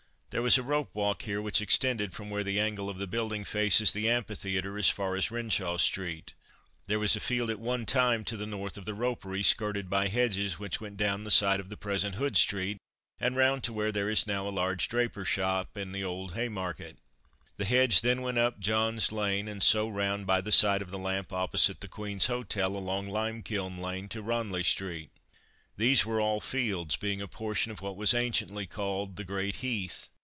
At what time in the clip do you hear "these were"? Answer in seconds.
25.75-26.21